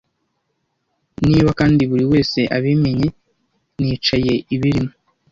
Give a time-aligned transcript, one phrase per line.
[1.27, 3.07] Niba kandi buriwese abimenye
[3.79, 4.91] nicaye ibirimo.